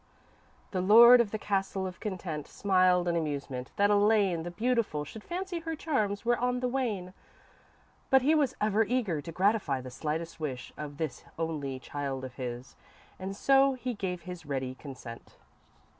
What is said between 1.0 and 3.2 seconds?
of the Castle of Content smiled in